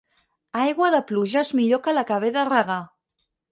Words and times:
Aigua 0.61 0.89
de 0.95 1.01
pluja 1.11 1.43
és 1.45 1.53
millor 1.61 1.83
que 1.89 1.95
la 1.99 2.07
que 2.11 2.19
ve 2.27 2.35
de 2.41 2.49
regar. 2.53 2.83